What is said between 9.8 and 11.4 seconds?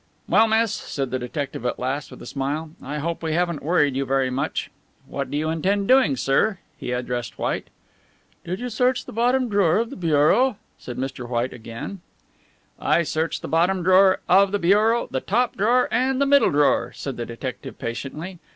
the bureau?" said Mr.